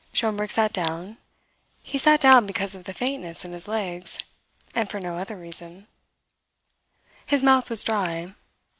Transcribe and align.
Schomberg 0.13 0.49
sat 0.49 0.73
down. 0.73 1.19
He 1.83 1.99
sat 1.99 2.19
down 2.19 2.47
because 2.47 2.73
of 2.73 2.85
the 2.85 2.91
faintness 2.95 3.45
in 3.45 3.51
his 3.53 3.67
legs, 3.67 4.17
and 4.73 4.89
for 4.89 4.99
no 4.99 5.17
other 5.17 5.37
reason. 5.37 5.85
His 7.27 7.43
mouth 7.43 7.69
was 7.69 7.83
dry. 7.83 8.33